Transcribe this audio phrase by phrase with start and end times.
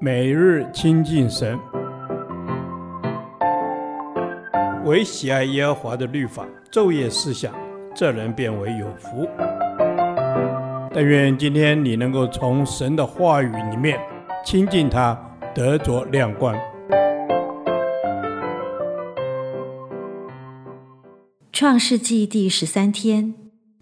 [0.00, 1.58] 每日亲近神，
[4.84, 7.54] 唯喜爱耶和华的律法，昼夜思想，
[7.94, 9.28] 这人便为有福。
[10.92, 13.98] 但愿今天你能够从神的话语里面
[14.44, 15.18] 亲近他，
[15.54, 16.56] 得着亮光。
[21.52, 23.34] 创世纪第十三天，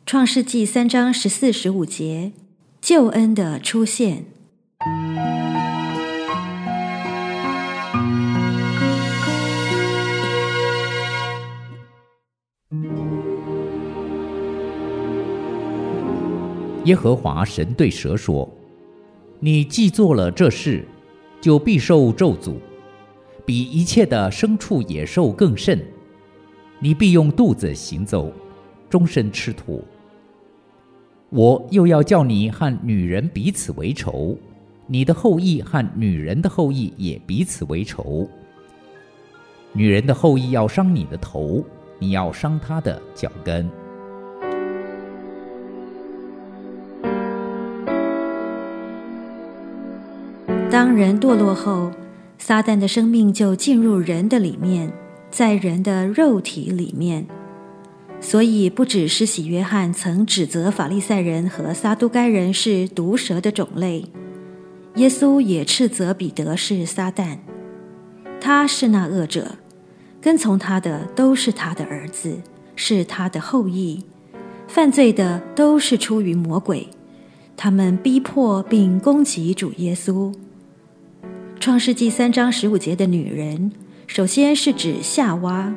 [0.07, 2.33] 创世纪三章十四、十五节，
[2.81, 4.25] 救恩的出现。
[16.85, 18.51] 耶和华神对蛇说
[19.39, 20.85] ：“你既做了这事，
[21.41, 22.57] 就必受咒诅，
[23.47, 25.81] 比一切的牲畜野兽更甚。
[26.81, 28.33] 你必用肚子行走，
[28.91, 29.85] 终身吃土。
[31.31, 34.37] 我又要叫你和女人彼此为仇，
[34.89, 38.29] 你的后裔和女人的后裔也彼此为仇。
[39.73, 41.65] 女人的后裔要伤你的头，
[42.03, 43.71] 你要伤他的脚跟。”
[50.69, 51.93] 当人堕落后，
[52.39, 54.93] 撒旦的生命就进入人的里面，
[55.31, 57.27] 在人的肉体里面。
[58.21, 64.07] 所以，不只是洗约翰曾指责法利赛人和撒都该人是毒蛇的种类，
[64.95, 67.39] 耶稣也斥责彼得是撒旦。
[68.41, 69.57] 他是那恶者，
[70.23, 72.39] 跟从他的都是他的儿子，
[72.77, 74.05] 是他的后裔。
[74.69, 76.89] 犯罪的都是出于魔鬼，
[77.57, 80.33] 他们逼迫并攻击主耶稣。
[81.59, 83.73] 创世纪三章十五节的女人，
[84.07, 85.75] 首先是指夏娃，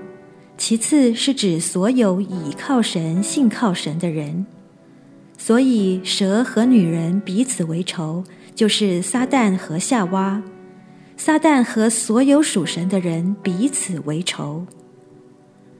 [0.57, 4.45] 其次是指所有倚靠神、信靠神的人。
[5.37, 10.41] 所以蛇和女人彼此为仇，就是撒旦和夏娃；
[11.17, 14.65] 撒旦和所有属神的人彼此为仇。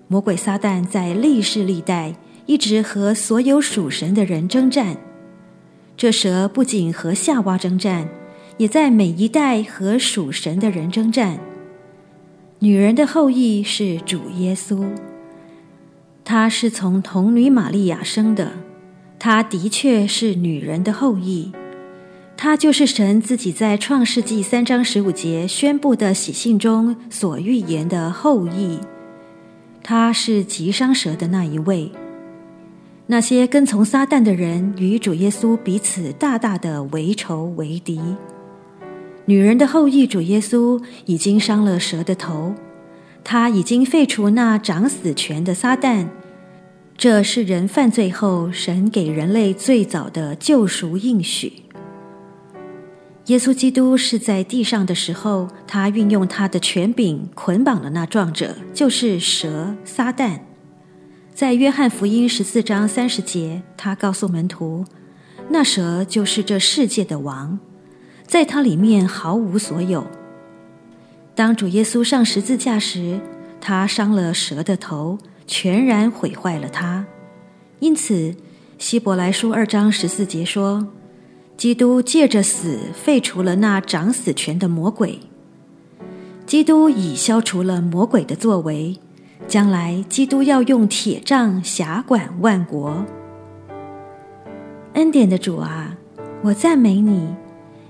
[0.08, 2.16] 魔鬼撒旦在历世历代
[2.46, 4.97] 一直和所有属神的人征战。
[5.97, 8.07] 这蛇不仅和夏娃征战。
[8.57, 11.40] 也在每一代和属神的人征战。
[12.59, 14.88] 女人的后裔是主耶稣，
[16.23, 18.53] 他是从童女玛利亚生的，
[19.19, 21.52] 他的确是女人的后裔，
[22.38, 28.79] 他就是神自己在创世纪三章十五节宣布的喜信中所预言的后裔，
[29.81, 31.91] 他是击伤蛇的那一位。
[33.07, 38.01] 那些跟从撒旦的人与主耶稣彼此大大的为仇为敌。
[39.25, 42.53] 女人的后裔主耶稣已经伤了蛇的头，
[43.23, 46.07] 他已经废除那掌死权的撒旦。
[46.97, 51.65] 这是人犯罪后神给人类最早的救赎应许。
[53.28, 60.41] 耶稣基督是在地上的时候，他运用他的权柄捆绑了那壮者，就是蛇撒旦。
[61.34, 64.85] 在约翰福音十四章三十节，他告诉门徒，
[65.50, 67.58] 那蛇就是这世界的王。
[68.28, 70.06] 在他里面毫无所有。
[71.34, 73.19] 当主耶稣上十字架时，
[73.59, 77.06] 他伤了蛇的头，全然毁坏了它。
[77.80, 78.35] 因此，
[78.78, 80.88] 希伯来书二章十四节说，
[81.57, 85.19] 基督借着死废除了那掌死权的魔鬼。
[86.45, 88.97] 基督已消除了魔鬼的作为，
[89.47, 93.05] 将来基督要用铁杖辖管万国。
[94.93, 95.97] 恩典的主啊，
[96.43, 97.35] 我赞美你。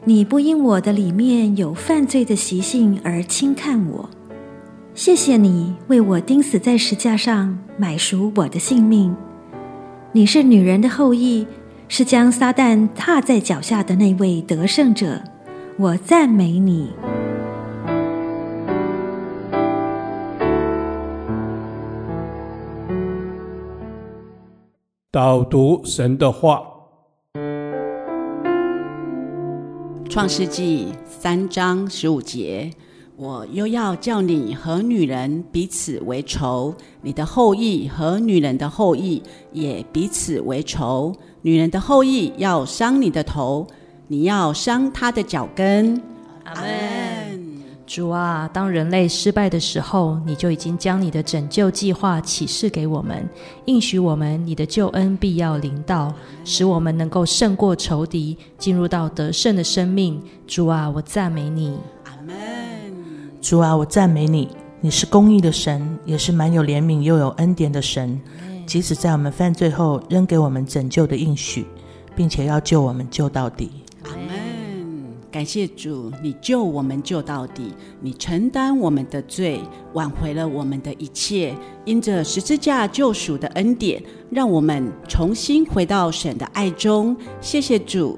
[0.08, 4.10] 你不因我的里面有犯罪的习性而轻看我，
[4.94, 9.16] 谢谢你为我钉死在石架上，买赎我的性命。
[10.12, 11.48] 你是女人的后裔，
[11.88, 15.22] 是将撒旦踏在脚下的那位得胜者，
[15.78, 16.92] 我赞美你。
[25.12, 26.62] 导读神的话。
[30.10, 32.72] 创世纪三章十五节，
[33.18, 39.24] 我又要叫你和女人彼此为仇，你的后裔和女人的后裔
[39.54, 41.16] 也彼此为仇。
[41.42, 43.66] 女人的后裔要伤你的头，
[44.08, 46.02] 你要伤她的脚跟。
[46.44, 47.56] 阿门。
[47.88, 53.26] 主啊，当人类失败的时候，你就已经将你的拯救计划启示给我们，
[53.66, 56.14] 应许我们你的救恩必要临到，
[56.44, 60.22] 使我们能够胜过仇敌，进入到得胜的生命。
[60.46, 61.78] 主啊，我赞美你。
[63.46, 64.50] 主啊，我赞美你，
[64.82, 68.20] 你是公义的神，也是满有怜悯又有恩典的神。
[68.66, 71.64] 即使在我们犯罪后，仍给我们拯救的应许，
[72.16, 73.70] 并且要救我们救到底。
[74.02, 77.72] 阿门感谢主，你救我们救到底，
[78.02, 79.62] 你承担我们的罪，
[79.94, 81.56] 挽回了我们的一切，
[81.86, 84.02] 因着十字架救赎的恩典，
[84.32, 87.16] 让我们重新回到神的爱中。
[87.40, 88.18] 谢谢主。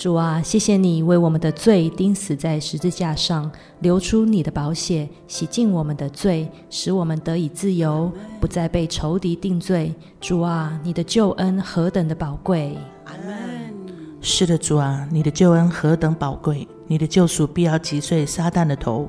[0.00, 8.10] 主啊，谢谢你为我们的罪钉死在十字架上，流出你的宝血，洗净我们的罪，使我们得以自由，
[8.40, 9.94] 不再被仇敌定罪。
[10.18, 12.78] 主啊，你的救恩何等的宝贵！
[13.04, 13.74] 阿门。
[14.22, 16.66] 是的，主啊，你的救恩何等宝贵！
[16.86, 19.06] 你的救赎必要击碎撒旦的头，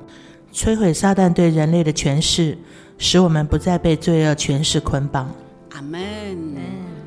[0.53, 2.57] 摧毁撒旦对人类的权势，
[2.97, 5.31] 使我们不再被罪恶权势捆绑。
[5.71, 6.01] 阿门。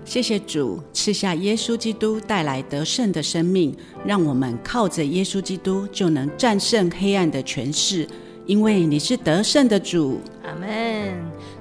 [0.05, 3.75] 谢谢主赐下耶稣基督带来得胜的生命，
[4.05, 8.06] 让我们靠着耶稣基督就能战胜黑暗的权势，
[8.47, 10.21] 因为你是得胜的主。
[10.45, 10.69] 阿门。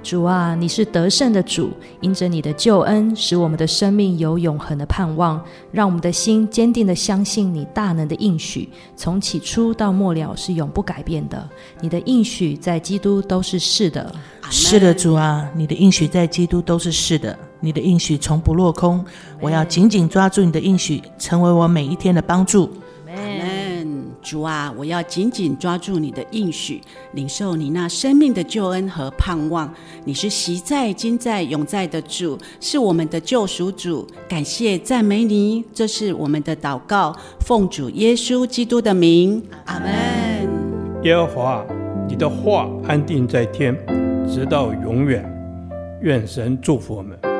[0.03, 5.41] 主啊，你是得胜的主，因着你的救恩，使我们的生命有永恒的盼望，
[5.71, 8.67] 让我们的心坚定的相信你大能的应许，
[8.97, 11.49] 从起初到末了是永不改变的。
[11.79, 14.13] 你的应许在基督都是是的。
[14.51, 19.03] 是的，主啊，你的应许在基督都是是的，你的应许从不落空。
[19.39, 22.69] 我要紧紧抓住你的应许，成为我每一天的帮助。
[23.07, 24.03] 阿门。
[24.21, 26.81] 主啊，我要紧紧抓住你的应许，
[27.13, 29.73] 领受你那生命的救恩和盼望。
[30.05, 34.07] 你是昔在、今在、永在的主，是我们的救赎主。
[34.27, 39.41] 感谢赞美你，这是我们的祷告，奉主耶稣基督的名。
[39.65, 39.89] 阿门。
[41.03, 41.65] 耶和华，
[42.07, 43.77] 你的话安定在天。
[44.25, 45.21] 直到永远，
[46.01, 47.32] 愿神祝福我们。